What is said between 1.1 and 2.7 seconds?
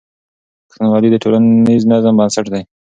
د ټولنیز نظم بنسټ دی.